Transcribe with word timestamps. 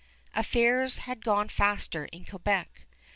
Affairs 0.33 0.97
had 0.97 1.23
gone 1.23 1.47
faster 1.47 2.05
in 2.05 2.25
Quebec. 2.25 2.87